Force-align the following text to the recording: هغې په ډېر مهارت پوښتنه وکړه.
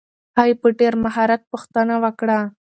هغې 0.37 0.53
په 0.61 0.67
ډېر 0.79 0.93
مهارت 1.05 1.41
پوښتنه 1.51 1.95
وکړه. 2.03 2.39